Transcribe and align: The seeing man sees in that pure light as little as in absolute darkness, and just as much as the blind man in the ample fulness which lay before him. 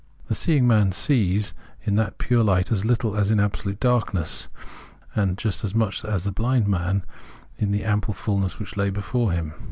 The 0.29 0.33
seeing 0.33 0.65
man 0.67 0.93
sees 0.93 1.53
in 1.83 1.95
that 1.97 2.17
pure 2.17 2.43
light 2.43 2.71
as 2.71 2.83
little 2.83 3.15
as 3.15 3.29
in 3.29 3.39
absolute 3.39 3.79
darkness, 3.79 4.47
and 5.13 5.37
just 5.37 5.63
as 5.63 5.75
much 5.75 6.03
as 6.03 6.23
the 6.23 6.31
blind 6.31 6.67
man 6.67 7.05
in 7.59 7.69
the 7.69 7.83
ample 7.83 8.15
fulness 8.15 8.57
which 8.57 8.75
lay 8.75 8.89
before 8.89 9.31
him. 9.31 9.53